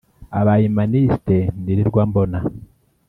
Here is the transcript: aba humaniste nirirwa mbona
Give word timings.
aba 0.39 0.53
humaniste 0.63 1.37
nirirwa 1.63 2.01
mbona 2.09 2.37